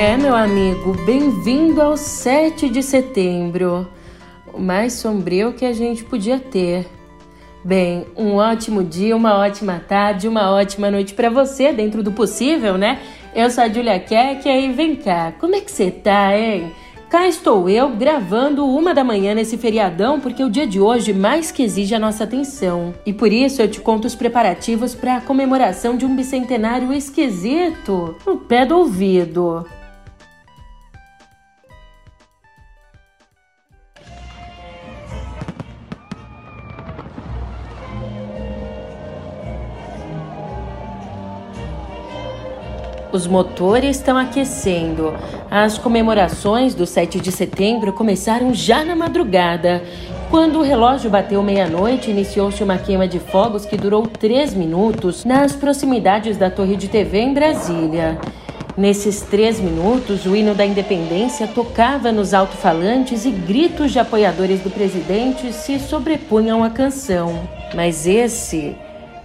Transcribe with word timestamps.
É, 0.00 0.16
meu 0.16 0.32
amigo, 0.32 0.94
bem-vindo 1.04 1.82
ao 1.82 1.96
7 1.96 2.68
de 2.68 2.84
setembro. 2.84 3.84
O 4.54 4.60
mais 4.60 4.92
sombrio 4.92 5.52
que 5.54 5.64
a 5.64 5.72
gente 5.72 6.04
podia 6.04 6.38
ter. 6.38 6.86
Bem, 7.64 8.06
um 8.16 8.36
ótimo 8.36 8.84
dia, 8.84 9.16
uma 9.16 9.36
ótima 9.36 9.82
tarde, 9.88 10.28
uma 10.28 10.52
ótima 10.52 10.88
noite 10.88 11.14
para 11.14 11.28
você, 11.28 11.72
dentro 11.72 12.00
do 12.00 12.12
possível, 12.12 12.78
né? 12.78 13.00
Eu 13.34 13.50
sou 13.50 13.64
a 13.64 13.68
Julia 13.68 13.98
Keck 13.98 14.48
e 14.48 14.70
vem 14.70 14.94
cá, 14.94 15.32
como 15.40 15.56
é 15.56 15.60
que 15.60 15.70
você 15.70 15.90
tá, 15.90 16.38
hein? 16.38 16.70
Cá 17.10 17.26
estou 17.26 17.68
eu 17.68 17.88
gravando 17.88 18.64
uma 18.64 18.94
da 18.94 19.02
manhã 19.02 19.34
nesse 19.34 19.58
feriadão 19.58 20.20
porque 20.20 20.44
o 20.44 20.50
dia 20.50 20.66
de 20.66 20.78
hoje 20.78 21.12
mais 21.12 21.50
que 21.50 21.64
exige 21.64 21.96
a 21.96 21.98
nossa 21.98 22.22
atenção. 22.22 22.94
E 23.04 23.12
por 23.12 23.32
isso 23.32 23.60
eu 23.60 23.68
te 23.68 23.80
conto 23.80 24.04
os 24.04 24.14
preparativos 24.14 24.94
para 24.94 25.16
a 25.16 25.20
comemoração 25.20 25.96
de 25.96 26.06
um 26.06 26.14
bicentenário 26.14 26.92
esquisito 26.92 28.14
no 28.24 28.36
pé 28.36 28.64
do 28.64 28.76
ouvido. 28.76 29.66
Os 43.18 43.26
motores 43.26 43.96
estão 43.96 44.16
aquecendo. 44.16 45.12
As 45.50 45.76
comemorações 45.76 46.72
do 46.72 46.86
7 46.86 47.18
de 47.18 47.32
setembro 47.32 47.92
começaram 47.92 48.54
já 48.54 48.84
na 48.84 48.94
madrugada. 48.94 49.82
Quando 50.30 50.60
o 50.60 50.62
relógio 50.62 51.10
bateu 51.10 51.42
meia-noite, 51.42 52.12
iniciou-se 52.12 52.62
uma 52.62 52.78
queima 52.78 53.08
de 53.08 53.18
fogos 53.18 53.66
que 53.66 53.76
durou 53.76 54.06
três 54.06 54.54
minutos 54.54 55.24
nas 55.24 55.52
proximidades 55.52 56.36
da 56.36 56.48
Torre 56.48 56.76
de 56.76 56.86
TV 56.86 57.18
em 57.18 57.34
Brasília. 57.34 58.20
Nesses 58.76 59.22
três 59.22 59.58
minutos, 59.58 60.24
o 60.24 60.36
hino 60.36 60.54
da 60.54 60.64
independência 60.64 61.48
tocava 61.48 62.12
nos 62.12 62.32
alto-falantes 62.32 63.24
e 63.24 63.32
gritos 63.32 63.90
de 63.90 63.98
apoiadores 63.98 64.60
do 64.60 64.70
presidente 64.70 65.52
se 65.52 65.80
sobrepunham 65.80 66.62
à 66.62 66.70
canção. 66.70 67.48
Mas 67.74 68.06
esse, 68.06 68.76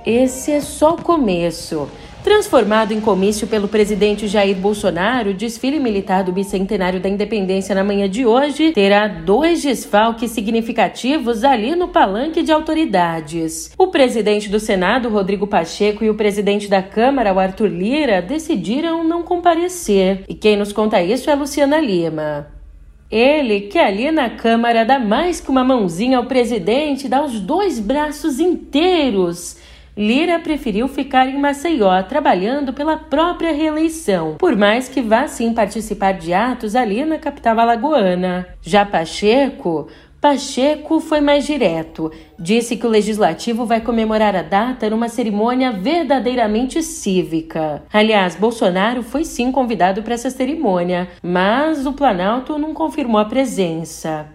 esse 0.04 0.52
é 0.52 0.62
só 0.62 0.96
o 0.96 1.02
começo. 1.04 1.88
Transformado 2.24 2.94
em 2.94 3.02
comício 3.02 3.48
pelo 3.48 3.68
presidente 3.68 4.30
Jair 4.30 4.56
Bolsonaro, 4.56 5.32
o 5.32 5.34
desfile 5.34 5.78
militar 5.78 6.24
do 6.24 6.32
bicentenário 6.32 7.02
da 7.02 7.10
independência 7.10 7.76
na 7.76 7.84
manhã 7.84 8.10
de 8.10 8.26
hoje 8.26 8.72
terá 8.72 9.10
dois 9.10 9.62
desfalques 9.62 10.32
significativos 10.32 11.44
ali 11.44 11.76
no 11.76 11.90
palanque 11.90 12.42
de 12.42 12.50
autoridades. 12.50 13.74
O 13.78 13.88
presidente 13.88 14.48
do 14.48 14.58
Senado, 14.58 15.10
Rodrigo 15.10 15.46
Pacheco, 15.46 16.06
e 16.06 16.10
o 16.10 16.16
presidente 16.16 16.70
da 16.70 16.82
Câmara, 16.82 17.34
o 17.34 17.40
Arthur 17.40 17.68
Lira, 17.68 18.22
decidiram 18.22 19.04
não 19.04 19.22
comparecer. 19.22 20.24
E 20.30 20.34
quem 20.34 20.56
nos 20.56 20.72
conta 20.72 21.04
isso 21.04 21.30
é 21.30 21.36
Luciana 21.36 21.82
Lima. 21.82 22.48
Ele, 23.12 23.62
que 23.62 23.78
ali 23.78 24.10
na 24.12 24.30
Câmara 24.30 24.86
dá 24.86 24.98
mais 24.98 25.42
que 25.42 25.52
uma 25.52 25.64
mãozinha 25.64 26.20
ao 26.20 26.26
presidente, 26.26 27.10
dá 27.10 27.22
os 27.22 27.42
dois 27.42 27.80
braços 27.80 28.40
inteiros 28.40 29.62
Lira 29.96 30.40
preferiu 30.40 30.88
ficar 30.88 31.28
em 31.28 31.38
Maceió 31.40 32.02
trabalhando 32.04 32.74
pela 32.74 32.98
própria 32.98 33.54
reeleição, 33.54 34.36
por 34.40 34.56
mais 34.56 34.90
que 34.90 35.02
vá 35.02 35.28
sim 35.28 35.54
participar 35.54 36.14
de 36.14 36.34
atos 36.34 36.76
ali 36.76 37.06
na 37.06 37.20
capital 37.20 37.60
alagoana. 37.60 38.48
Já 38.60 38.84
Pacheco, 38.84 39.88
Pacheco 40.20 41.00
foi 41.00 41.22
mais 41.22 41.46
direto. 41.46 42.10
Disse 42.40 42.78
que 42.78 42.88
o 42.88 42.90
legislativo 42.90 43.66
vai 43.66 43.82
comemorar 43.82 44.36
a 44.36 44.42
data 44.42 44.90
numa 44.90 45.10
cerimônia 45.10 45.72
verdadeiramente 45.72 46.82
cívica. 46.82 47.84
Aliás, 47.92 48.36
Bolsonaro 48.36 49.04
foi 49.04 49.26
sim 49.26 49.52
convidado 49.52 50.02
para 50.02 50.14
essa 50.14 50.30
cerimônia, 50.30 51.10
mas 51.22 51.86
o 51.86 51.94
Planalto 51.94 52.58
não 52.58 52.74
confirmou 52.74 53.20
a 53.20 53.26
presença. 53.26 54.28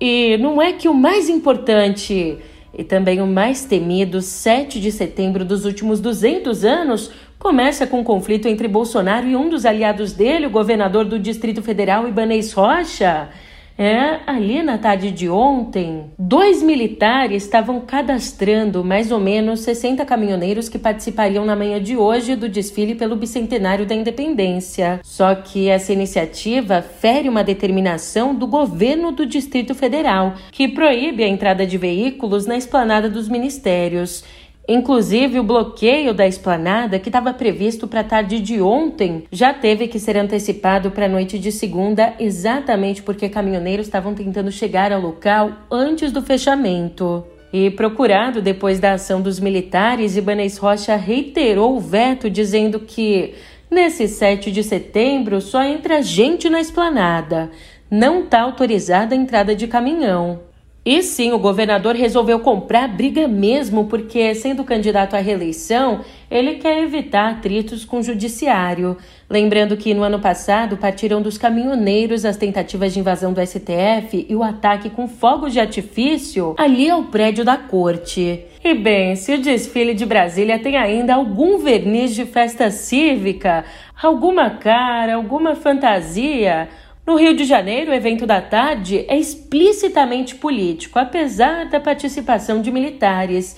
E 0.00 0.36
não 0.38 0.60
é 0.60 0.72
que 0.72 0.88
o 0.88 0.94
mais 0.94 1.28
importante 1.28 2.36
e 2.76 2.84
também 2.84 3.20
o 3.20 3.26
mais 3.26 3.64
temido 3.64 4.20
7 4.20 4.80
de 4.80 4.90
setembro 4.90 5.44
dos 5.44 5.64
últimos 5.64 6.00
200 6.00 6.64
anos 6.64 7.10
começa 7.38 7.86
com 7.86 8.00
um 8.00 8.04
conflito 8.04 8.48
entre 8.48 8.66
Bolsonaro 8.66 9.26
e 9.26 9.36
um 9.36 9.50
dos 9.50 9.66
aliados 9.66 10.12
dele, 10.12 10.46
o 10.46 10.50
governador 10.50 11.04
do 11.04 11.18
Distrito 11.18 11.62
Federal, 11.62 12.08
Ibanez 12.08 12.52
Rocha. 12.52 13.28
É, 13.76 14.20
ali 14.24 14.62
na 14.62 14.78
tarde 14.78 15.10
de 15.10 15.28
ontem, 15.28 16.12
dois 16.16 16.62
militares 16.62 17.42
estavam 17.42 17.80
cadastrando 17.80 18.84
mais 18.84 19.10
ou 19.10 19.18
menos 19.18 19.60
60 19.60 20.04
caminhoneiros 20.04 20.68
que 20.68 20.78
participariam 20.78 21.44
na 21.44 21.56
manhã 21.56 21.82
de 21.82 21.96
hoje 21.96 22.36
do 22.36 22.48
desfile 22.48 22.94
pelo 22.94 23.16
bicentenário 23.16 23.84
da 23.84 23.94
independência. 23.94 25.00
Só 25.02 25.34
que 25.34 25.68
essa 25.68 25.92
iniciativa 25.92 26.82
fere 26.82 27.28
uma 27.28 27.42
determinação 27.42 28.32
do 28.32 28.46
governo 28.46 29.10
do 29.10 29.26
Distrito 29.26 29.74
Federal, 29.74 30.34
que 30.52 30.68
proíbe 30.68 31.24
a 31.24 31.28
entrada 31.28 31.66
de 31.66 31.76
veículos 31.76 32.46
na 32.46 32.56
esplanada 32.56 33.08
dos 33.08 33.28
ministérios. 33.28 34.22
Inclusive, 34.66 35.38
o 35.38 35.44
bloqueio 35.44 36.14
da 36.14 36.26
esplanada, 36.26 36.98
que 36.98 37.10
estava 37.10 37.34
previsto 37.34 37.86
para 37.86 38.00
a 38.00 38.04
tarde 38.04 38.40
de 38.40 38.62
ontem, 38.62 39.24
já 39.30 39.52
teve 39.52 39.86
que 39.86 39.98
ser 39.98 40.16
antecipado 40.16 40.90
para 40.90 41.04
a 41.04 41.08
noite 41.08 41.38
de 41.38 41.52
segunda, 41.52 42.14
exatamente 42.18 43.02
porque 43.02 43.28
caminhoneiros 43.28 43.86
estavam 43.86 44.14
tentando 44.14 44.50
chegar 44.50 44.90
ao 44.90 45.02
local 45.02 45.52
antes 45.70 46.10
do 46.10 46.22
fechamento. 46.22 47.22
E 47.52 47.70
procurado 47.70 48.40
depois 48.40 48.80
da 48.80 48.94
ação 48.94 49.20
dos 49.20 49.38
militares, 49.38 50.16
Ibanez 50.16 50.56
Rocha 50.56 50.96
reiterou 50.96 51.76
o 51.76 51.80
veto, 51.80 52.30
dizendo 52.30 52.80
que 52.80 53.34
nesse 53.70 54.08
7 54.08 54.50
de 54.50 54.64
setembro 54.64 55.42
só 55.42 55.62
entra 55.62 56.02
gente 56.02 56.48
na 56.48 56.60
esplanada, 56.60 57.50
não 57.90 58.24
está 58.24 58.40
autorizada 58.40 59.14
a 59.14 59.18
entrada 59.18 59.54
de 59.54 59.66
caminhão. 59.66 60.40
E 60.84 61.02
sim, 61.02 61.32
o 61.32 61.38
governador 61.38 61.96
resolveu 61.96 62.40
comprar 62.40 62.86
briga 62.88 63.26
mesmo, 63.26 63.86
porque, 63.86 64.34
sendo 64.34 64.62
candidato 64.64 65.16
à 65.16 65.18
reeleição, 65.18 66.00
ele 66.30 66.56
quer 66.56 66.82
evitar 66.82 67.30
atritos 67.30 67.86
com 67.86 68.00
o 68.00 68.02
judiciário. 68.02 68.94
Lembrando 69.30 69.78
que 69.78 69.94
no 69.94 70.02
ano 70.02 70.20
passado 70.20 70.76
partiram 70.76 71.22
dos 71.22 71.38
caminhoneiros 71.38 72.26
as 72.26 72.36
tentativas 72.36 72.92
de 72.92 73.00
invasão 73.00 73.32
do 73.32 73.40
STF 73.40 74.26
e 74.28 74.36
o 74.36 74.42
ataque 74.42 74.90
com 74.90 75.08
fogos 75.08 75.54
de 75.54 75.60
artifício 75.60 76.54
ali 76.58 76.90
ao 76.90 77.04
prédio 77.04 77.46
da 77.46 77.56
corte. 77.56 78.44
E 78.62 78.74
bem, 78.74 79.16
se 79.16 79.32
o 79.32 79.40
desfile 79.40 79.94
de 79.94 80.04
Brasília 80.04 80.58
tem 80.58 80.76
ainda 80.76 81.14
algum 81.14 81.58
verniz 81.58 82.14
de 82.14 82.26
festa 82.26 82.70
cívica, 82.70 83.64
alguma 84.02 84.50
cara, 84.50 85.14
alguma 85.14 85.54
fantasia, 85.54 86.68
no 87.06 87.16
Rio 87.16 87.36
de 87.36 87.44
Janeiro, 87.44 87.90
o 87.90 87.94
evento 87.94 88.26
da 88.26 88.40
tarde 88.40 89.04
é 89.08 89.16
explicitamente 89.18 90.34
político, 90.34 90.98
apesar 90.98 91.66
da 91.66 91.78
participação 91.78 92.62
de 92.62 92.70
militares. 92.70 93.56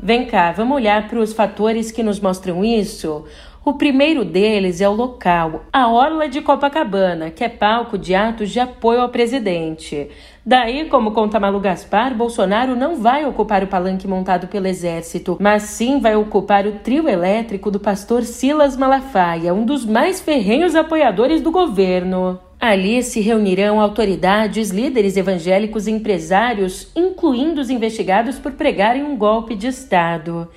Vem 0.00 0.26
cá, 0.26 0.50
vamos 0.52 0.76
olhar 0.76 1.08
para 1.08 1.20
os 1.20 1.32
fatores 1.32 1.92
que 1.92 2.02
nos 2.02 2.18
mostram 2.18 2.64
isso? 2.64 3.24
O 3.64 3.74
primeiro 3.74 4.24
deles 4.24 4.80
é 4.80 4.88
o 4.88 4.94
local, 4.94 5.64
a 5.72 5.88
Orla 5.88 6.28
de 6.28 6.40
Copacabana, 6.40 7.30
que 7.30 7.44
é 7.44 7.48
palco 7.48 7.96
de 7.96 8.14
atos 8.14 8.50
de 8.50 8.58
apoio 8.58 9.00
ao 9.00 9.10
presidente. 9.10 10.08
Daí, 10.44 10.86
como 10.88 11.12
conta 11.12 11.38
Malu 11.38 11.60
Gaspar, 11.60 12.14
Bolsonaro 12.14 12.74
não 12.74 12.96
vai 12.96 13.24
ocupar 13.26 13.62
o 13.62 13.68
palanque 13.68 14.08
montado 14.08 14.48
pelo 14.48 14.66
exército, 14.66 15.36
mas 15.38 15.64
sim 15.64 16.00
vai 16.00 16.16
ocupar 16.16 16.66
o 16.66 16.78
trio 16.80 17.08
elétrico 17.08 17.70
do 17.70 17.78
pastor 17.78 18.22
Silas 18.22 18.76
Malafaia, 18.76 19.54
um 19.54 19.64
dos 19.64 19.84
mais 19.84 20.20
ferrenhos 20.20 20.74
apoiadores 20.74 21.40
do 21.40 21.50
governo. 21.50 22.40
Ali 22.60 23.04
se 23.04 23.20
reunirão 23.20 23.80
autoridades, 23.80 24.70
líderes 24.70 25.16
evangélicos 25.16 25.86
e 25.86 25.92
empresários, 25.92 26.88
incluindo 26.96 27.60
os 27.60 27.70
investigados 27.70 28.36
por 28.36 28.52
pregarem 28.52 29.04
um 29.04 29.16
golpe 29.16 29.54
de 29.54 29.68
Estado. 29.68 30.48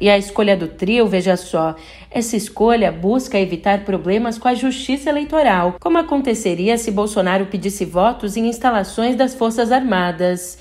E 0.00 0.08
a 0.08 0.16
escolha 0.16 0.56
do 0.56 0.68
trio, 0.68 1.08
veja 1.08 1.36
só, 1.36 1.74
essa 2.08 2.36
escolha 2.36 2.92
busca 2.92 3.38
evitar 3.38 3.84
problemas 3.84 4.38
com 4.38 4.46
a 4.46 4.54
justiça 4.54 5.10
eleitoral, 5.10 5.74
como 5.80 5.98
aconteceria 5.98 6.78
se 6.78 6.90
Bolsonaro 6.90 7.46
pedisse 7.46 7.84
votos 7.84 8.36
em 8.36 8.46
instalações 8.46 9.16
das 9.16 9.34
Forças 9.34 9.72
Armadas. 9.72 10.56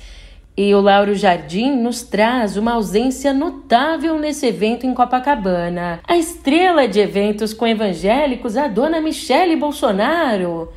E 0.61 0.75
o 0.75 0.81
Lauro 0.81 1.15
Jardim 1.15 1.71
nos 1.71 2.03
traz 2.03 2.57
uma 2.57 2.73
ausência 2.73 3.31
notável 3.31 4.19
nesse 4.19 4.45
evento 4.45 4.85
em 4.85 4.94
Copacabana. 4.94 6.01
A 6.06 6.17
estrela 6.17 6.85
de 6.85 7.00
eventos 7.00 7.53
com 7.53 7.65
evangélicos, 7.65 8.57
a 8.57 8.67
dona 8.67 9.00
Michele 9.00 9.56
Bolsonaro 9.56 10.67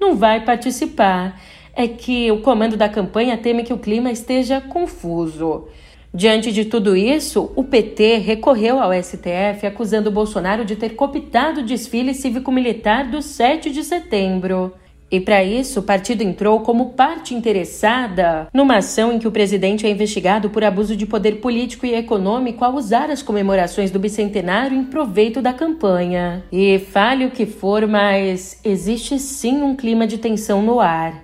não 0.00 0.14
vai 0.14 0.44
participar. 0.44 1.40
É 1.74 1.88
que 1.88 2.30
o 2.30 2.40
comando 2.40 2.76
da 2.76 2.88
campanha 2.88 3.36
teme 3.36 3.64
que 3.64 3.72
o 3.72 3.78
clima 3.78 4.12
esteja 4.12 4.60
confuso. 4.60 5.66
Diante 6.14 6.52
de 6.52 6.66
tudo 6.66 6.96
isso, 6.96 7.50
o 7.56 7.64
PT 7.64 8.18
recorreu 8.18 8.78
ao 8.78 8.92
STF 8.92 9.66
acusando 9.66 10.08
Bolsonaro 10.08 10.64
de 10.64 10.76
ter 10.76 10.90
cooptado 10.90 11.62
o 11.62 11.64
desfile 11.64 12.14
cívico-militar 12.14 13.10
do 13.10 13.20
7 13.20 13.72
de 13.72 13.82
setembro. 13.82 14.72
E 15.12 15.20
para 15.20 15.44
isso, 15.44 15.80
o 15.80 15.82
partido 15.82 16.22
entrou 16.22 16.60
como 16.60 16.92
parte 16.92 17.34
interessada 17.34 18.48
numa 18.50 18.78
ação 18.78 19.12
em 19.12 19.18
que 19.18 19.28
o 19.28 19.30
presidente 19.30 19.86
é 19.86 19.90
investigado 19.90 20.48
por 20.48 20.64
abuso 20.64 20.96
de 20.96 21.04
poder 21.04 21.32
político 21.32 21.84
e 21.84 21.94
econômico 21.94 22.64
ao 22.64 22.74
usar 22.74 23.10
as 23.10 23.22
comemorações 23.22 23.90
do 23.90 23.98
bicentenário 23.98 24.74
em 24.74 24.84
proveito 24.84 25.42
da 25.42 25.52
campanha. 25.52 26.42
E 26.50 26.78
fale 26.78 27.26
o 27.26 27.30
que 27.30 27.44
for, 27.44 27.86
mas 27.86 28.58
existe 28.64 29.18
sim 29.18 29.60
um 29.60 29.76
clima 29.76 30.06
de 30.06 30.16
tensão 30.16 30.62
no 30.62 30.80
ar. 30.80 31.22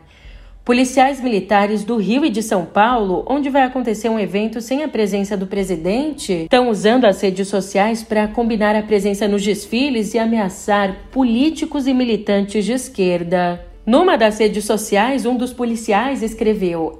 Policiais 0.67 1.19
militares 1.19 1.83
do 1.83 1.97
Rio 1.97 2.27
e 2.27 2.29
de 2.29 2.43
São 2.43 2.67
Paulo, 2.67 3.25
onde 3.27 3.49
vai 3.49 3.63
acontecer 3.63 4.11
um 4.11 4.21
evento 4.21 4.61
sem 4.61 4.83
a 4.83 4.89
presença 4.89 5.35
do 5.35 5.47
presidente, 5.47 6.43
estão 6.43 6.69
usando 6.69 7.07
as 7.07 7.23
redes 7.23 7.49
sociais 7.49 8.03
para 8.03 8.29
combinar 8.29 8.77
a 8.77 8.83
presença 8.83 9.27
nos 9.27 9.43
desfiles 9.43 10.13
e 10.13 10.19
ameaçar 10.19 10.95
políticos 11.11 11.87
e 11.87 11.95
militantes 11.95 12.67
de 12.67 12.73
esquerda. 12.73 13.68
Numa 13.89 14.19
das 14.19 14.39
redes 14.39 14.67
sociais, 14.67 15.25
um 15.25 15.35
dos 15.35 15.51
policiais 15.51 16.23
escreveu, 16.23 16.95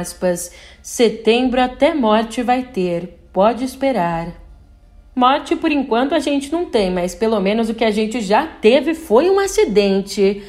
aspas, 0.00 0.50
setembro 0.82 1.60
até 1.60 1.94
morte 1.94 2.42
vai 2.42 2.64
ter, 2.64 3.28
pode 3.32 3.62
esperar. 3.62 4.26
Morte, 5.14 5.54
por 5.54 5.70
enquanto, 5.70 6.16
a 6.16 6.18
gente 6.18 6.50
não 6.50 6.64
tem, 6.64 6.90
mas 6.90 7.14
pelo 7.14 7.38
menos 7.38 7.68
o 7.68 7.74
que 7.74 7.84
a 7.84 7.92
gente 7.92 8.20
já 8.20 8.44
teve 8.44 8.92
foi 8.92 9.30
um 9.30 9.38
acidente. 9.38 10.42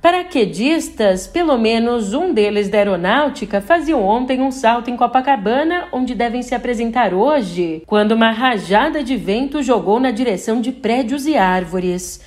Paraquedistas, 0.00 1.26
pelo 1.26 1.58
menos 1.58 2.14
um 2.14 2.32
deles 2.32 2.70
da 2.70 2.78
aeronáutica, 2.78 3.60
faziam 3.60 4.02
ontem 4.02 4.40
um 4.40 4.50
salto 4.50 4.90
em 4.90 4.96
Copacabana, 4.96 5.88
onde 5.92 6.14
devem 6.14 6.40
se 6.40 6.54
apresentar 6.54 7.12
hoje, 7.12 7.82
quando 7.86 8.12
uma 8.12 8.30
rajada 8.30 9.04
de 9.04 9.14
vento 9.14 9.62
jogou 9.62 10.00
na 10.00 10.10
direção 10.10 10.62
de 10.62 10.72
prédios 10.72 11.26
e 11.26 11.36
árvores. 11.36 12.22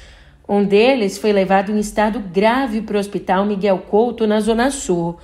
Um 0.47 0.63
deles 0.63 1.17
foi 1.17 1.33
levado 1.33 1.71
em 1.71 1.79
estado 1.79 2.19
grave 2.19 2.81
para 2.81 2.95
o 2.95 2.99
Hospital 2.99 3.45
Miguel 3.45 3.79
Couto, 3.79 4.25
na 4.25 4.39
Zona 4.39 4.71
Sul. 4.71 5.17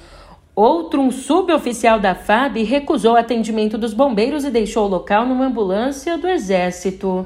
Outro, 0.53 1.01
um 1.01 1.11
suboficial 1.11 1.99
da 1.99 2.13
FAB, 2.13 2.63
recusou 2.63 3.13
o 3.13 3.17
atendimento 3.17 3.77
dos 3.77 3.93
bombeiros 3.93 4.43
e 4.43 4.51
deixou 4.51 4.85
o 4.85 4.89
local 4.89 5.25
numa 5.25 5.45
ambulância 5.45 6.17
do 6.17 6.27
Exército. 6.27 7.25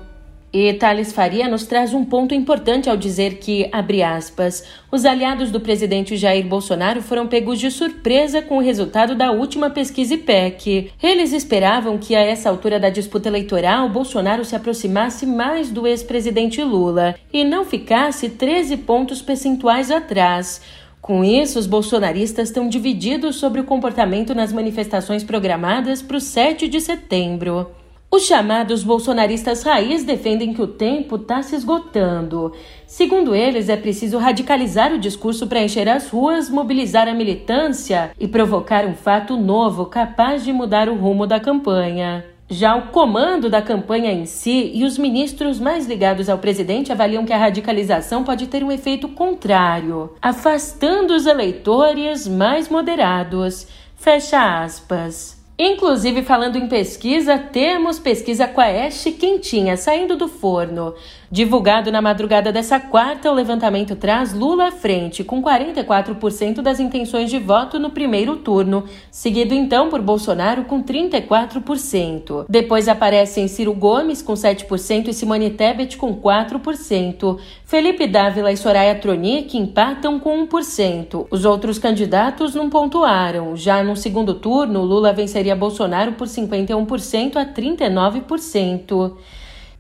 E 0.51 0.73
Thales 0.73 1.11
Faria 1.11 1.47
nos 1.49 1.65
traz 1.65 1.93
um 1.93 2.05
ponto 2.05 2.33
importante 2.33 2.89
ao 2.89 2.95
dizer 2.95 3.35
que, 3.35 3.67
abre 3.69 4.01
aspas, 4.01 4.63
os 4.89 5.03
aliados 5.03 5.51
do 5.51 5.59
presidente 5.59 6.15
Jair 6.15 6.47
Bolsonaro 6.47 7.01
foram 7.01 7.27
pegos 7.27 7.59
de 7.59 7.69
surpresa 7.69 8.41
com 8.41 8.57
o 8.57 8.61
resultado 8.61 9.13
da 9.13 9.31
última 9.31 9.69
pesquisa 9.69 10.13
IPEC. 10.13 10.91
Eles 11.03 11.33
esperavam 11.33 11.97
que, 11.97 12.15
a 12.15 12.21
essa 12.21 12.49
altura 12.49 12.79
da 12.79 12.89
disputa 12.89 13.27
eleitoral, 13.27 13.89
Bolsonaro 13.89 14.45
se 14.45 14.55
aproximasse 14.55 15.25
mais 15.25 15.69
do 15.69 15.85
ex-presidente 15.85 16.63
Lula 16.63 17.15
e 17.31 17.43
não 17.43 17.65
ficasse 17.65 18.29
13 18.29 18.77
pontos 18.77 19.21
percentuais 19.21 19.91
atrás. 19.91 20.61
Com 21.01 21.25
isso, 21.25 21.59
os 21.59 21.67
bolsonaristas 21.67 22.47
estão 22.47 22.69
divididos 22.69 23.35
sobre 23.35 23.59
o 23.59 23.65
comportamento 23.65 24.33
nas 24.33 24.53
manifestações 24.53 25.25
programadas 25.25 26.01
para 26.01 26.17
o 26.17 26.21
7 26.21 26.69
de 26.69 26.79
setembro. 26.79 27.67
Os 28.09 28.25
chamados 28.25 28.85
bolsonaristas 28.85 29.63
raiz 29.63 30.05
defendem 30.05 30.53
que 30.53 30.61
o 30.61 30.67
tempo 30.67 31.17
está 31.17 31.41
se 31.41 31.55
esgotando. 31.55 32.53
Segundo 32.85 33.35
eles, 33.35 33.67
é 33.67 33.75
preciso 33.75 34.17
radicalizar 34.17 34.93
o 34.93 34.97
discurso 34.97 35.45
para 35.45 35.61
encher 35.61 35.89
as 35.89 36.09
ruas, 36.09 36.49
mobilizar 36.49 37.09
a 37.09 37.13
militância 37.13 38.11
e 38.17 38.25
provocar 38.25 38.85
um 38.85 38.95
fato 38.95 39.35
novo 39.35 39.85
capaz 39.87 40.45
de 40.45 40.53
mudar 40.53 40.87
o 40.87 40.95
rumo 40.95 41.27
da 41.27 41.37
campanha. 41.37 42.23
Já 42.49 42.77
o 42.77 42.87
comando 42.93 43.49
da 43.49 43.61
campanha 43.61 44.13
em 44.13 44.25
si 44.25 44.71
e 44.73 44.85
os 44.85 44.97
ministros 44.97 45.59
mais 45.59 45.85
ligados 45.85 46.29
ao 46.29 46.37
presidente 46.37 46.93
avaliam 46.93 47.25
que 47.25 47.33
a 47.33 47.37
radicalização 47.37 48.23
pode 48.23 48.47
ter 48.47 48.63
um 48.63 48.71
efeito 48.71 49.09
contrário, 49.09 50.13
afastando 50.21 51.13
os 51.13 51.25
eleitores 51.25 52.25
mais 52.25 52.69
moderados. 52.69 53.67
Fecha 53.97 54.63
aspas. 54.63 55.36
Inclusive, 55.59 56.21
falando 56.21 56.55
em 56.55 56.67
pesquisa, 56.67 57.39
temos 57.39 57.97
pesquisa 57.97 58.47
Quaest 58.47 59.11
quentinha, 59.13 59.75
saindo 59.75 60.15
do 60.15 60.27
forno. 60.27 60.93
Divulgado 61.31 61.91
na 61.91 61.99
madrugada 61.99 62.51
dessa 62.51 62.79
quarta, 62.79 63.31
o 63.31 63.33
levantamento 63.33 63.95
traz 63.95 64.33
Lula 64.33 64.67
à 64.67 64.71
frente, 64.71 65.23
com 65.23 65.41
44% 65.41 66.61
das 66.61 66.79
intenções 66.79 67.31
de 67.31 67.39
voto 67.39 67.79
no 67.79 67.89
primeiro 67.89 68.35
turno, 68.35 68.83
seguido 69.09 69.55
então 69.55 69.89
por 69.89 69.99
Bolsonaro 69.99 70.63
com 70.65 70.83
34%. 70.83 72.45
Depois 72.47 72.87
aparecem 72.87 73.47
Ciro 73.47 73.73
Gomes 73.73 74.21
com 74.21 74.33
7% 74.33 75.07
e 75.07 75.13
Simone 75.13 75.49
Tebet 75.49 75.97
com 75.97 76.15
4%. 76.15 77.39
Felipe 77.65 78.05
Dávila 78.05 78.51
e 78.51 78.57
Soraya 78.57 78.95
Tronic 78.95 79.57
empatam 79.57 80.19
com 80.19 80.47
1%. 80.47 81.25
Os 81.31 81.45
outros 81.45 81.79
candidatos 81.79 82.53
não 82.53 82.69
pontuaram. 82.69 83.55
Já 83.55 83.83
no 83.83 83.95
segundo 83.97 84.35
turno, 84.35 84.83
Lula 84.83 85.11
venceria 85.11 85.46
Bolsonaro 85.55 86.13
por 86.13 86.27
51% 86.27 87.35
a 87.35 87.45
39%. 87.45 89.13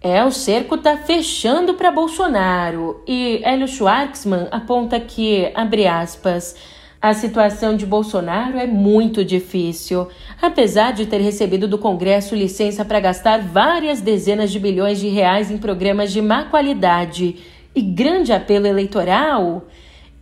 É, 0.01 0.23
o 0.23 0.31
cerco 0.31 0.75
está 0.75 0.95
fechando 0.97 1.73
para 1.73 1.91
Bolsonaro 1.91 3.01
e 3.07 3.41
Hélio 3.43 3.67
Schwartzman 3.67 4.47
aponta 4.51 4.99
que, 4.99 5.51
abre 5.55 5.87
aspas, 5.87 6.55
a 7.01 7.13
situação 7.13 7.75
de 7.75 7.85
Bolsonaro 7.85 8.57
é 8.57 8.65
muito 8.65 9.23
difícil. 9.23 10.07
Apesar 10.41 10.93
de 10.93 11.05
ter 11.05 11.21
recebido 11.21 11.67
do 11.67 11.77
Congresso 11.77 12.35
licença 12.35 12.83
para 12.83 12.99
gastar 12.99 13.39
várias 13.39 14.01
dezenas 14.01 14.51
de 14.51 14.59
bilhões 14.59 14.99
de 14.99 15.07
reais 15.07 15.51
em 15.51 15.57
programas 15.57 16.11
de 16.11 16.21
má 16.21 16.45
qualidade 16.45 17.37
e 17.75 17.81
grande 17.81 18.33
apelo 18.33 18.65
eleitoral, 18.65 19.67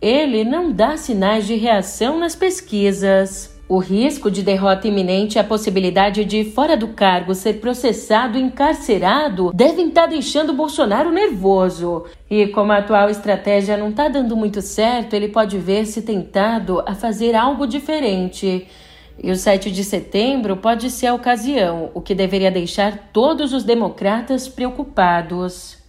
ele 0.00 0.44
não 0.44 0.70
dá 0.70 0.96
sinais 0.96 1.46
de 1.46 1.54
reação 1.54 2.18
nas 2.18 2.36
pesquisas. 2.36 3.55
O 3.68 3.78
risco 3.78 4.30
de 4.30 4.44
derrota 4.44 4.86
iminente 4.86 5.36
e 5.36 5.38
a 5.40 5.44
possibilidade 5.44 6.24
de, 6.24 6.44
fora 6.44 6.76
do 6.76 6.88
cargo, 6.88 7.34
ser 7.34 7.54
processado 7.54 8.38
e 8.38 8.40
encarcerado 8.40 9.50
devem 9.52 9.88
estar 9.88 10.02
tá 10.02 10.06
deixando 10.06 10.52
Bolsonaro 10.52 11.10
nervoso. 11.10 12.04
E 12.30 12.46
como 12.46 12.70
a 12.70 12.78
atual 12.78 13.10
estratégia 13.10 13.76
não 13.76 13.88
está 13.88 14.06
dando 14.06 14.36
muito 14.36 14.62
certo, 14.62 15.14
ele 15.14 15.28
pode 15.28 15.58
ver-se 15.58 16.02
tentado 16.02 16.80
a 16.86 16.94
fazer 16.94 17.34
algo 17.34 17.66
diferente. 17.66 18.68
E 19.20 19.32
o 19.32 19.36
7 19.36 19.72
de 19.72 19.82
setembro 19.82 20.58
pode 20.58 20.88
ser 20.88 21.08
a 21.08 21.14
ocasião, 21.14 21.90
o 21.92 22.00
que 22.00 22.14
deveria 22.14 22.52
deixar 22.52 23.10
todos 23.12 23.52
os 23.52 23.64
democratas 23.64 24.46
preocupados. 24.46 25.84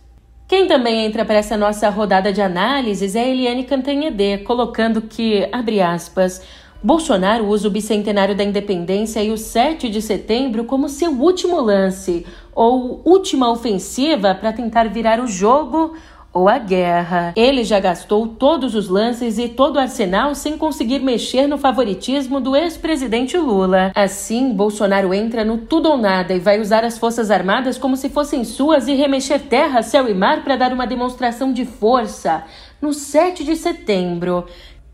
Quem 0.48 0.66
também 0.66 1.06
entra 1.06 1.26
para 1.26 1.36
essa 1.36 1.58
nossa 1.58 1.90
rodada 1.90 2.32
de 2.32 2.42
análises 2.42 3.16
é 3.16 3.30
Eliane 3.30 3.66
Cantanhede, 3.66 4.40
colocando 4.46 5.02
que, 5.02 5.48
abre 5.52 5.82
aspas, 5.82 6.42
Bolsonaro 6.84 7.48
usa 7.48 7.68
o 7.68 7.72
bicentenário 7.72 8.36
da 8.36 8.44
independência 8.44 9.24
e 9.24 9.32
o 9.32 9.38
7 9.38 9.90
de 9.90 10.02
setembro 10.02 10.66
como 10.66 10.88
seu 10.88 11.12
último 11.12 11.60
lance 11.60 12.26
ou 12.54 13.02
última 13.04 13.50
ofensiva 13.50 14.36
para 14.36 14.54
tentar 14.54 14.88
virar 14.90 15.20
o 15.20 15.28
jogo 15.28 15.94
ou 16.32 16.48
a 16.48 16.60
guerra. 16.60 17.34
Ele 17.36 17.64
já 17.64 17.80
gastou 17.80 18.28
todos 18.28 18.76
os 18.76 18.88
lances 18.90 19.40
e 19.40 19.50
todo 19.50 19.78
o 19.78 19.80
arsenal 19.80 20.36
sem 20.36 20.56
conseguir 20.56 21.00
mexer 21.00 21.48
no 21.48 21.58
favoritismo 21.58 22.40
do 22.40 22.56
ex-presidente 22.56 23.36
Lula. 23.38 23.92
Assim, 23.96 24.54
Bolsonaro 24.54 25.14
entra 25.16 25.44
no 25.44 25.58
tudo 25.58 25.90
ou 25.90 25.98
nada 25.98 26.36
e 26.36 26.40
vai 26.40 26.62
usar 26.62 26.84
as 26.84 26.98
Forças 26.98 27.32
Armadas 27.32 27.80
como 27.80 27.98
se 27.98 28.10
fossem 28.10 28.44
suas 28.44 28.88
e 28.88 28.94
remexer 28.94 29.42
terra, 29.42 29.82
céu 29.82 30.08
e 30.08 30.14
mar 30.14 30.44
para 30.44 30.56
dar 30.56 30.72
uma 30.72 30.86
demonstração 30.86 31.52
de 31.52 31.66
força 31.66 32.44
no 32.80 32.94
7 32.94 33.44
de 33.44 33.56
setembro 33.56 34.46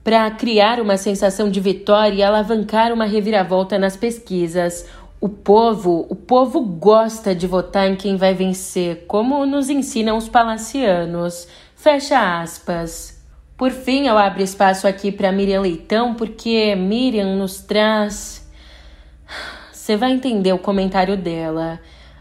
para 0.04 0.30
criar 0.32 0.82
uma 0.82 0.98
sensação 0.98 1.50
de 1.50 1.60
vitória 1.62 2.16
e 2.16 2.24
alavancar 2.24 2.92
uma 2.92 3.06
reviravolta 3.06 3.80
nas 3.80 3.96
pesquisas. 3.96 4.86
O 5.22 5.30
povo, 5.30 6.06
o 6.10 6.16
povo 6.16 6.62
gosta 6.62 7.34
de 7.34 7.48
votar 7.48 7.90
em 7.90 7.96
quem 7.96 8.18
vai 8.18 8.34
vencer, 8.34 9.06
como 9.08 9.46
nos 9.46 9.70
ensinam 9.70 10.18
os 10.18 10.28
palacianos. 10.28 11.48
Fecha 11.76 12.42
aspas. 12.42 13.24
Por 13.56 13.72
fim, 13.72 14.08
eu 14.08 14.18
abro 14.18 14.42
espaço 14.42 14.86
aqui 14.86 15.10
para 15.10 15.32
Miriam 15.32 15.62
Leitão, 15.62 16.16
porque 16.16 16.76
Miriam 16.76 17.38
nos 17.38 17.62
traz. 17.62 18.46
Você 19.72 19.96
vai 19.96 20.12
entender 20.12 20.52
o 20.52 20.60
comentário 20.60 21.16
dela. 21.16 21.80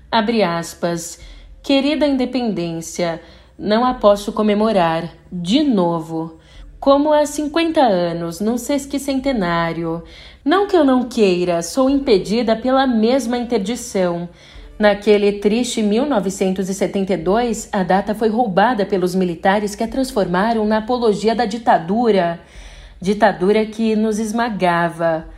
Abre 0.09 0.45
aspas. 0.45 1.19
Querida 1.61 2.07
independência, 2.07 3.21
não 3.59 3.85
a 3.85 3.95
posso 3.95 4.33
comemorar. 4.33 5.09
De 5.31 5.65
novo 5.65 6.41
como 6.83 7.13
há 7.13 7.25
50 7.25 7.81
anos, 7.81 8.41
num 8.41 8.59
sesquicentenário. 8.59 10.03
Não 10.45 10.67
que 10.67 10.77
eu 10.77 10.83
não 10.83 11.05
queira, 11.05 11.63
sou 11.63 11.89
impedida 11.89 12.57
pela 12.57 12.89
mesma 12.89 13.39
interdição. 13.39 14.29
Naquele 14.77 15.35
triste 15.35 15.81
1972, 15.81 17.69
a 17.71 17.85
data 17.85 18.17
foi 18.17 18.29
roubada 18.29 18.85
pelos 18.85 19.15
militares 19.15 19.77
que 19.77 19.85
a 19.85 19.87
transformaram 19.87 20.67
na 20.67 20.79
apologia 20.79 21.37
da 21.37 21.45
ditadura, 21.45 22.41
ditadura 23.01 23.65
que 23.65 23.95
nos 23.95 24.19
esmagava. 24.19 25.29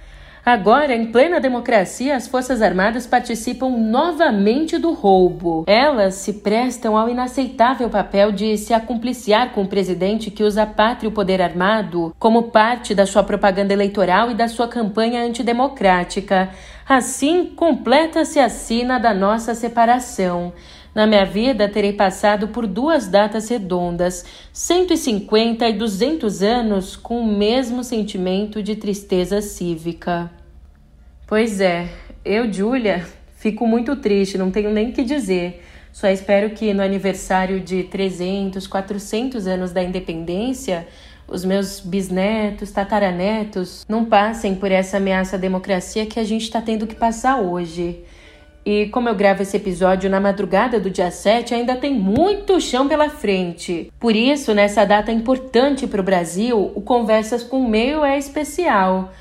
Agora, 0.45 0.95
em 0.95 1.07
plena 1.07 1.41
democracia, 1.41 2.15
as 2.15 2.29
Forças 2.29 2.61
Armadas 2.61 3.07
participam 3.07 3.71
novamente 3.71 4.77
do 4.77 4.93
roubo. 4.93 5.65
Elas 5.67 6.17
se 6.17 6.35
prestam 6.35 6.99
ao 6.99 7.09
inaceitável 7.09 7.89
papel 7.89 8.31
de 8.31 8.59
se 8.59 8.75
acumpliciar 8.75 9.53
com 9.53 9.63
o 9.63 9.69
presidente 9.69 10.31
que 10.31 10.45
usa 10.45 10.65
a 10.65 10.67
pátria 10.67 11.09
e 11.09 11.13
poder 11.13 11.41
armado 11.41 12.15
como 12.19 12.51
parte 12.51 12.95
da 12.95 13.07
sua 13.07 13.23
propaganda 13.23 13.73
eleitoral 13.73 14.31
e 14.31 14.35
da 14.35 14.47
sua 14.47 14.69
campanha 14.69 15.23
antidemocrática. 15.23 16.51
Assim, 16.87 17.47
completa-se 17.47 18.39
a 18.39 18.51
sina 18.51 18.99
da 18.99 19.15
nossa 19.15 19.55
separação. 19.55 20.53
Na 20.95 21.09
minha 21.09 21.27
vida, 21.27 21.69
terei 21.69 21.93
passado 21.93 22.49
por 22.49 22.69
duas 22.69 23.09
datas 23.09 23.49
redondas, 23.49 24.25
150 24.53 25.69
e 25.69 25.73
200 25.73 26.41
anos, 26.41 26.95
com 26.95 27.21
o 27.21 27.27
mesmo 27.27 27.83
sentimento 27.83 28.63
de 28.63 28.77
tristeza 28.77 29.43
cívica. 29.43 30.31
Pois 31.27 31.61
é, 31.61 31.89
eu, 32.25 32.51
Júlia, 32.53 33.05
fico 33.37 33.67
muito 33.67 33.97
triste, 33.97 34.39
não 34.39 34.53
tenho 34.53 34.71
nem 34.71 34.93
que 34.93 35.03
dizer. 35.03 35.65
Só 35.93 36.07
espero 36.09 36.51
que 36.51 36.73
no 36.73 36.83
aniversário 36.83 37.61
de 37.61 37.83
300, 37.85 38.67
400 38.67 39.49
anos 39.49 39.73
da 39.73 39.83
independência, 39.83 40.87
os 41.27 41.45
meus 41.45 41.81
bisnetos, 41.81 42.71
tataranetos 42.71 43.85
não 43.89 44.05
passem 44.05 44.55
por 44.55 44.71
essa 44.71 44.99
ameaça 44.99 45.35
à 45.37 45.39
democracia 45.39 46.07
que 46.07 46.21
a 46.21 46.25
gente 46.25 46.43
está 46.43 46.61
tendo 46.61 46.87
que 46.87 46.95
passar 46.95 47.41
hoje. 47.41 48.05
E 48.66 48.87
como 48.87 49.11
eu 49.11 49.14
gravo 49.14 49.42
esse 49.42 49.56
episódio 49.56 50.09
na 50.09 50.18
madrugada 50.18 50.80
do 50.80 50.88
dia 50.88 51.11
7, 51.11 51.54
ainda 51.54 51.76
tem 51.76 51.92
muito 51.92 52.59
chão 52.61 52.88
pela 52.88 53.11
frente. 53.11 53.92
Por 54.00 54.16
isso, 54.16 54.54
nessa 54.54 54.87
data 54.87 55.12
importante 55.12 55.87
para 55.87 56.00
o 56.00 56.04
Brasil, 56.04 56.73
o 56.75 56.80
Conversas 56.80 57.42
com 57.42 57.61
o 57.61 57.68
Meio 57.68 58.02
é 58.02 58.16
especial. 58.16 59.12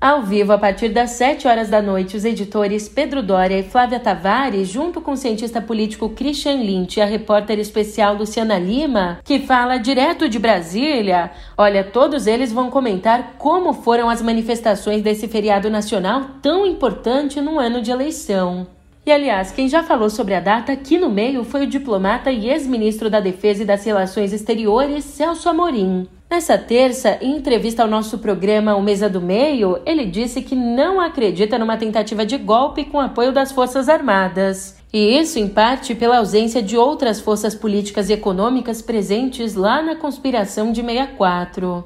Ao 0.00 0.22
vivo, 0.22 0.52
a 0.52 0.58
partir 0.58 0.88
das 0.88 1.10
7 1.10 1.46
horas 1.46 1.68
da 1.68 1.80
noite, 1.80 2.16
os 2.16 2.24
editores 2.24 2.88
Pedro 2.88 3.22
Dória 3.22 3.58
e 3.58 3.62
Flávia 3.62 4.00
Tavares, 4.00 4.68
junto 4.68 5.00
com 5.00 5.12
o 5.12 5.16
cientista 5.16 5.60
político 5.60 6.08
Christian 6.08 6.56
Lynch 6.56 6.98
e 6.98 7.00
a 7.00 7.06
repórter 7.06 7.58
especial 7.60 8.16
Luciana 8.16 8.58
Lima, 8.58 9.20
que 9.24 9.38
fala 9.38 9.78
direto 9.78 10.28
de 10.28 10.40
Brasília, 10.40 11.30
olha, 11.56 11.84
todos 11.84 12.26
eles 12.26 12.52
vão 12.52 12.68
comentar 12.68 13.34
como 13.38 13.72
foram 13.72 14.10
as 14.10 14.20
manifestações 14.20 15.02
desse 15.02 15.28
feriado 15.28 15.70
nacional 15.70 16.22
tão 16.42 16.66
importante 16.66 17.40
no 17.40 17.60
ano 17.60 17.80
de 17.80 17.92
eleição. 17.92 18.66
E 19.04 19.10
aliás, 19.10 19.50
quem 19.50 19.68
já 19.68 19.82
falou 19.82 20.08
sobre 20.08 20.32
a 20.32 20.38
data 20.38 20.70
aqui 20.70 20.96
no 20.96 21.10
meio 21.10 21.42
foi 21.42 21.64
o 21.64 21.66
diplomata 21.66 22.30
e 22.30 22.48
ex-ministro 22.48 23.10
da 23.10 23.18
Defesa 23.18 23.64
e 23.64 23.66
das 23.66 23.84
Relações 23.84 24.32
Exteriores, 24.32 25.04
Celso 25.04 25.48
Amorim. 25.48 26.06
Nessa 26.30 26.56
terça, 26.56 27.18
em 27.20 27.36
entrevista 27.36 27.82
ao 27.82 27.88
nosso 27.88 28.18
programa 28.18 28.76
O 28.76 28.80
Mesa 28.80 29.10
do 29.10 29.20
Meio, 29.20 29.80
ele 29.84 30.06
disse 30.06 30.40
que 30.40 30.54
não 30.54 31.00
acredita 31.00 31.58
numa 31.58 31.76
tentativa 31.76 32.24
de 32.24 32.38
golpe 32.38 32.84
com 32.84 33.00
apoio 33.00 33.32
das 33.32 33.50
Forças 33.50 33.88
Armadas. 33.88 34.78
E 34.92 35.18
isso, 35.18 35.36
em 35.38 35.48
parte, 35.48 35.96
pela 35.96 36.18
ausência 36.18 36.62
de 36.62 36.76
outras 36.76 37.20
forças 37.20 37.56
políticas 37.56 38.08
e 38.08 38.12
econômicas 38.12 38.80
presentes 38.80 39.56
lá 39.56 39.82
na 39.82 39.96
conspiração 39.96 40.70
de 40.70 40.80
64. 40.80 41.84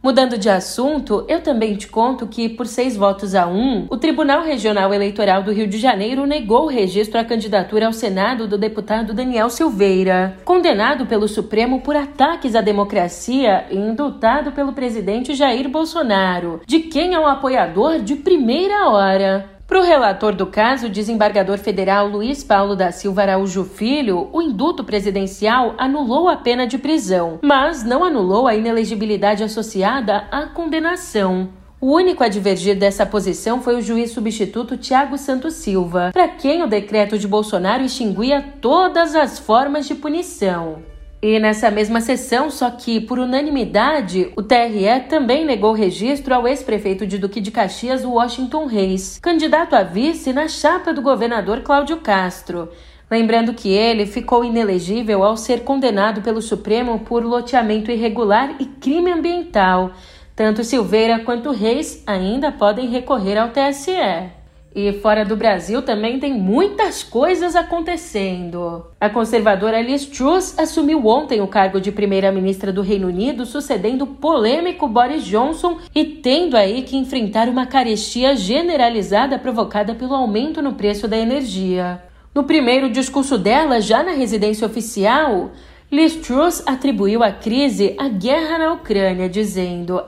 Mudando 0.00 0.38
de 0.38 0.48
assunto, 0.48 1.24
eu 1.28 1.42
também 1.42 1.74
te 1.74 1.88
conto 1.88 2.28
que, 2.28 2.48
por 2.48 2.68
seis 2.68 2.96
votos 2.96 3.34
a 3.34 3.48
um, 3.48 3.86
o 3.90 3.96
Tribunal 3.96 4.44
Regional 4.44 4.94
Eleitoral 4.94 5.42
do 5.42 5.52
Rio 5.52 5.66
de 5.66 5.76
Janeiro 5.76 6.24
negou 6.24 6.66
o 6.66 6.68
registro 6.68 7.18
à 7.18 7.24
candidatura 7.24 7.86
ao 7.86 7.92
Senado 7.92 8.46
do 8.46 8.56
deputado 8.56 9.12
Daniel 9.12 9.50
Silveira, 9.50 10.36
condenado 10.44 11.04
pelo 11.06 11.26
Supremo 11.26 11.80
por 11.80 11.96
ataques 11.96 12.54
à 12.54 12.60
democracia 12.60 13.66
e 13.70 13.76
indultado 13.76 14.52
pelo 14.52 14.72
presidente 14.72 15.34
Jair 15.34 15.68
Bolsonaro, 15.68 16.60
de 16.64 16.78
quem 16.78 17.14
é 17.14 17.18
um 17.18 17.26
apoiador 17.26 17.98
de 17.98 18.14
primeira 18.14 18.88
hora. 18.88 19.57
Para 19.68 19.80
o 19.80 19.82
relator 19.82 20.34
do 20.34 20.46
caso, 20.46 20.86
o 20.86 20.90
desembargador 20.90 21.58
federal 21.58 22.08
Luiz 22.08 22.42
Paulo 22.42 22.74
da 22.74 22.90
Silva 22.90 23.20
Araújo 23.20 23.64
Filho, 23.64 24.30
o 24.32 24.40
indulto 24.40 24.82
presidencial 24.82 25.74
anulou 25.76 26.26
a 26.26 26.36
pena 26.36 26.66
de 26.66 26.78
prisão, 26.78 27.38
mas 27.42 27.84
não 27.84 28.02
anulou 28.02 28.48
a 28.48 28.54
inelegibilidade 28.54 29.44
associada 29.44 30.26
à 30.32 30.46
condenação. 30.46 31.50
O 31.78 31.92
único 31.92 32.24
a 32.24 32.28
divergir 32.28 32.78
dessa 32.78 33.04
posição 33.04 33.60
foi 33.60 33.76
o 33.76 33.82
juiz 33.82 34.10
substituto 34.10 34.78
Tiago 34.78 35.18
Santos 35.18 35.52
Silva, 35.56 36.12
para 36.14 36.28
quem 36.28 36.62
o 36.62 36.66
decreto 36.66 37.18
de 37.18 37.28
Bolsonaro 37.28 37.84
extinguia 37.84 38.42
todas 38.62 39.14
as 39.14 39.38
formas 39.38 39.86
de 39.86 39.94
punição. 39.94 40.78
E 41.20 41.40
nessa 41.40 41.68
mesma 41.68 42.00
sessão, 42.00 42.48
só 42.48 42.70
que 42.70 43.00
por 43.00 43.18
unanimidade, 43.18 44.32
o 44.36 44.42
TRE 44.42 45.08
também 45.08 45.44
negou 45.44 45.72
registro 45.72 46.32
ao 46.32 46.46
ex-prefeito 46.46 47.04
de 47.04 47.18
Duque 47.18 47.40
de 47.40 47.50
Caxias, 47.50 48.04
Washington 48.04 48.66
Reis, 48.66 49.18
candidato 49.20 49.74
a 49.74 49.82
vice 49.82 50.32
na 50.32 50.46
chapa 50.46 50.92
do 50.92 51.02
governador 51.02 51.62
Cláudio 51.62 51.96
Castro. 51.96 52.68
Lembrando 53.10 53.52
que 53.52 53.68
ele 53.68 54.06
ficou 54.06 54.44
inelegível 54.44 55.24
ao 55.24 55.36
ser 55.36 55.64
condenado 55.64 56.22
pelo 56.22 56.40
Supremo 56.40 57.00
por 57.00 57.24
loteamento 57.24 57.90
irregular 57.90 58.54
e 58.60 58.66
crime 58.66 59.10
ambiental. 59.10 59.90
Tanto 60.36 60.62
Silveira 60.62 61.18
quanto 61.24 61.50
Reis 61.50 62.00
ainda 62.06 62.52
podem 62.52 62.88
recorrer 62.88 63.36
ao 63.38 63.48
TSE. 63.48 64.37
E 64.74 64.92
fora 64.92 65.24
do 65.24 65.34
Brasil 65.34 65.80
também 65.80 66.20
tem 66.20 66.34
muitas 66.34 67.02
coisas 67.02 67.56
acontecendo. 67.56 68.86
A 69.00 69.08
conservadora 69.08 69.80
Liz 69.80 70.04
Truss 70.04 70.58
assumiu 70.58 71.06
ontem 71.06 71.40
o 71.40 71.48
cargo 71.48 71.80
de 71.80 71.90
primeira-ministra 71.90 72.72
do 72.72 72.82
Reino 72.82 73.08
Unido, 73.08 73.46
sucedendo 73.46 74.02
o 74.02 74.06
polêmico 74.06 74.86
Boris 74.86 75.24
Johnson 75.24 75.78
e 75.94 76.04
tendo 76.04 76.56
aí 76.56 76.82
que 76.82 76.96
enfrentar 76.96 77.48
uma 77.48 77.66
carestia 77.66 78.36
generalizada 78.36 79.38
provocada 79.38 79.94
pelo 79.94 80.14
aumento 80.14 80.60
no 80.60 80.74
preço 80.74 81.08
da 81.08 81.16
energia. 81.16 82.02
No 82.34 82.44
primeiro 82.44 82.90
discurso 82.90 83.38
dela, 83.38 83.80
já 83.80 84.02
na 84.02 84.12
residência 84.12 84.66
oficial, 84.66 85.50
Liz 85.90 86.16
Truss 86.16 86.62
atribuiu 86.66 87.22
a 87.22 87.32
crise 87.32 87.94
à 87.96 88.10
guerra 88.10 88.58
na 88.58 88.74
Ucrânia, 88.74 89.26
dizendo, 89.26 90.02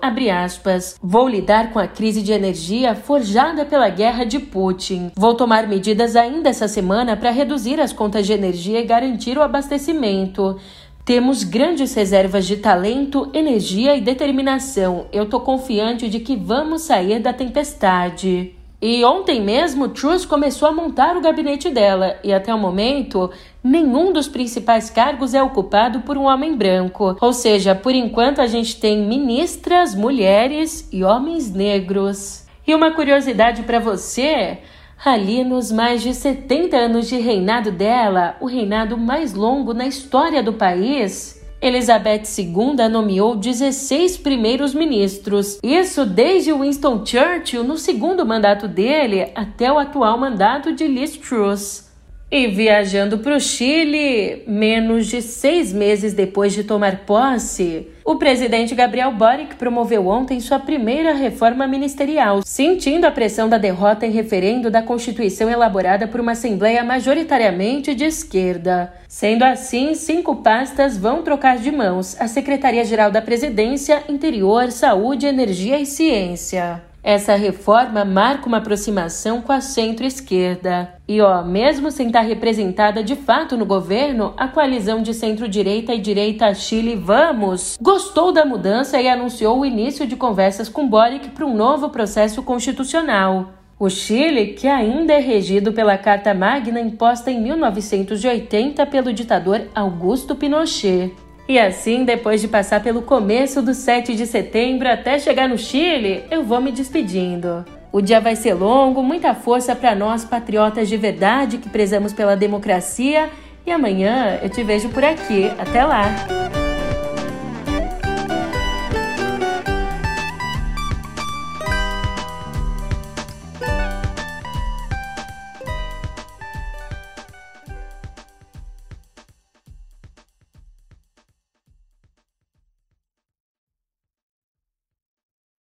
aspas, 0.44 0.94
vou 1.02 1.26
lidar 1.26 1.72
com 1.72 1.78
a 1.78 1.88
crise 1.88 2.20
de 2.20 2.32
energia 2.32 2.94
forjada 2.94 3.64
pela 3.64 3.88
guerra 3.88 4.24
de 4.24 4.38
Putin. 4.38 5.10
Vou 5.16 5.34
tomar 5.34 5.66
medidas 5.66 6.16
ainda 6.16 6.50
essa 6.50 6.68
semana 6.68 7.16
para 7.16 7.30
reduzir 7.30 7.80
as 7.80 7.94
contas 7.94 8.26
de 8.26 8.32
energia 8.34 8.78
e 8.78 8.84
garantir 8.84 9.38
o 9.38 9.42
abastecimento. 9.42 10.58
Temos 11.02 11.44
grandes 11.44 11.94
reservas 11.94 12.46
de 12.46 12.58
talento, 12.58 13.30
energia 13.32 13.96
e 13.96 14.02
determinação. 14.02 15.06
Eu 15.10 15.24
estou 15.24 15.40
confiante 15.40 16.10
de 16.10 16.20
que 16.20 16.36
vamos 16.36 16.82
sair 16.82 17.20
da 17.20 17.32
tempestade. 17.32 18.54
E 18.82 19.04
ontem 19.04 19.42
mesmo, 19.42 19.88
Truss 19.88 20.24
começou 20.24 20.66
a 20.66 20.72
montar 20.72 21.14
o 21.14 21.20
gabinete 21.20 21.68
dela, 21.68 22.18
e 22.24 22.32
até 22.32 22.54
o 22.54 22.58
momento, 22.58 23.30
nenhum 23.62 24.10
dos 24.10 24.26
principais 24.26 24.88
cargos 24.88 25.34
é 25.34 25.42
ocupado 25.42 26.00
por 26.00 26.16
um 26.16 26.24
homem 26.24 26.56
branco. 26.56 27.14
Ou 27.20 27.32
seja, 27.34 27.74
por 27.74 27.94
enquanto 27.94 28.40
a 28.40 28.46
gente 28.46 28.80
tem 28.80 29.06
ministras, 29.06 29.94
mulheres 29.94 30.88
e 30.90 31.04
homens 31.04 31.52
negros. 31.52 32.46
E 32.66 32.74
uma 32.74 32.90
curiosidade 32.90 33.64
para 33.64 33.78
você: 33.78 34.58
ali 35.04 35.44
nos 35.44 35.70
mais 35.70 36.00
de 36.00 36.14
70 36.14 36.74
anos 36.74 37.06
de 37.06 37.18
reinado 37.18 37.70
dela, 37.70 38.36
o 38.40 38.46
reinado 38.46 38.96
mais 38.96 39.34
longo 39.34 39.74
na 39.74 39.86
história 39.86 40.42
do 40.42 40.54
país, 40.54 41.39
Elizabeth 41.60 42.22
II 42.38 42.88
nomeou 42.90 43.36
16 43.36 44.16
primeiros 44.18 44.72
ministros. 44.72 45.58
Isso 45.62 46.06
desde 46.06 46.52
Winston 46.52 47.04
Churchill 47.04 47.62
no 47.62 47.76
segundo 47.76 48.24
mandato 48.24 48.66
dele 48.66 49.30
até 49.34 49.70
o 49.70 49.78
atual 49.78 50.18
mandato 50.18 50.72
de 50.72 50.86
Liz 50.86 51.16
Truss. 51.16 51.89
E 52.32 52.46
viajando 52.46 53.18
para 53.18 53.34
o 53.34 53.40
Chile, 53.40 54.44
menos 54.46 55.08
de 55.08 55.20
seis 55.20 55.72
meses 55.72 56.12
depois 56.12 56.52
de 56.52 56.62
tomar 56.62 56.98
posse, 56.98 57.88
o 58.04 58.14
presidente 58.14 58.72
Gabriel 58.72 59.10
Boric 59.10 59.56
promoveu 59.56 60.06
ontem 60.06 60.38
sua 60.38 60.60
primeira 60.60 61.12
reforma 61.12 61.66
ministerial, 61.66 62.42
sentindo 62.44 63.04
a 63.04 63.10
pressão 63.10 63.48
da 63.48 63.58
derrota 63.58 64.06
em 64.06 64.12
referendo 64.12 64.70
da 64.70 64.80
Constituição 64.80 65.50
elaborada 65.50 66.06
por 66.06 66.20
uma 66.20 66.32
Assembleia 66.32 66.84
majoritariamente 66.84 67.96
de 67.96 68.04
esquerda. 68.04 68.92
Sendo 69.08 69.42
assim, 69.42 69.96
cinco 69.96 70.36
pastas 70.36 70.96
vão 70.96 71.22
trocar 71.22 71.58
de 71.58 71.72
mãos: 71.72 72.16
a 72.20 72.28
Secretaria-Geral 72.28 73.10
da 73.10 73.20
Presidência, 73.20 74.04
Interior, 74.08 74.70
Saúde, 74.70 75.26
Energia 75.26 75.80
e 75.80 75.84
Ciência. 75.84 76.89
Essa 77.02 77.34
reforma 77.34 78.04
marca 78.04 78.46
uma 78.46 78.58
aproximação 78.58 79.40
com 79.40 79.52
a 79.52 79.60
centro-esquerda. 79.60 80.94
E, 81.08 81.20
ó, 81.20 81.42
mesmo 81.42 81.90
sem 81.90 82.08
estar 82.08 82.20
representada 82.20 83.02
de 83.02 83.16
fato 83.16 83.56
no 83.56 83.64
governo, 83.64 84.34
a 84.36 84.46
coalizão 84.46 85.02
de 85.02 85.14
centro-direita 85.14 85.94
e 85.94 86.00
direita 86.00 86.54
Chile 86.54 86.94
Vamos 86.96 87.78
gostou 87.80 88.32
da 88.32 88.44
mudança 88.44 89.00
e 89.00 89.08
anunciou 89.08 89.60
o 89.60 89.66
início 89.66 90.06
de 90.06 90.14
conversas 90.14 90.68
com 90.68 90.88
Boric 90.88 91.30
para 91.30 91.46
um 91.46 91.56
novo 91.56 91.88
processo 91.88 92.42
constitucional. 92.42 93.54
O 93.78 93.88
Chile, 93.88 94.48
que 94.48 94.68
ainda 94.68 95.14
é 95.14 95.20
regido 95.20 95.72
pela 95.72 95.96
Carta 95.96 96.34
Magna 96.34 96.78
imposta 96.78 97.30
em 97.30 97.40
1980 97.40 98.84
pelo 98.84 99.10
ditador 99.10 99.62
Augusto 99.74 100.36
Pinochet. 100.36 101.14
E 101.50 101.58
assim, 101.58 102.04
depois 102.04 102.40
de 102.40 102.46
passar 102.46 102.80
pelo 102.80 103.02
começo 103.02 103.60
do 103.60 103.74
7 103.74 104.14
de 104.14 104.24
setembro 104.24 104.88
até 104.88 105.18
chegar 105.18 105.48
no 105.48 105.58
Chile, 105.58 106.22
eu 106.30 106.44
vou 106.44 106.60
me 106.60 106.70
despedindo. 106.70 107.64
O 107.90 108.00
dia 108.00 108.20
vai 108.20 108.36
ser 108.36 108.54
longo, 108.54 109.02
muita 109.02 109.34
força 109.34 109.74
para 109.74 109.92
nós 109.96 110.24
patriotas 110.24 110.88
de 110.88 110.96
verdade 110.96 111.58
que 111.58 111.68
prezamos 111.68 112.12
pela 112.12 112.36
democracia. 112.36 113.28
E 113.66 113.72
amanhã 113.72 114.38
eu 114.40 114.48
te 114.48 114.62
vejo 114.62 114.90
por 114.90 115.02
aqui. 115.02 115.50
Até 115.58 115.84
lá! 115.84 116.59